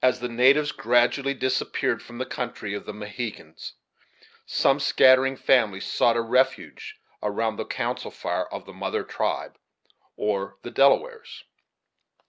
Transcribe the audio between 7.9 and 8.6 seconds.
fire